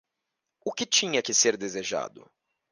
O 0.65 0.73
que 0.73 0.83
tinha 0.87 1.21
que 1.21 1.31
ser 1.31 1.55
desejado? 1.55 2.27